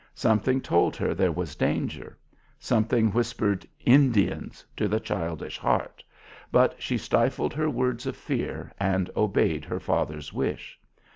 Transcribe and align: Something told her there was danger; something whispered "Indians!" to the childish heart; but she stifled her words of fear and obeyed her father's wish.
Something 0.15 0.61
told 0.61 0.95
her 0.95 1.13
there 1.13 1.31
was 1.31 1.55
danger; 1.55 2.17
something 2.57 3.11
whispered 3.11 3.67
"Indians!" 3.85 4.65
to 4.75 4.87
the 4.87 4.99
childish 4.99 5.59
heart; 5.59 6.03
but 6.51 6.73
she 6.81 6.97
stifled 6.97 7.53
her 7.53 7.69
words 7.69 8.07
of 8.07 8.15
fear 8.17 8.71
and 8.79 9.11
obeyed 9.15 9.63
her 9.63 9.79
father's 9.79 10.33
wish. 10.33 10.79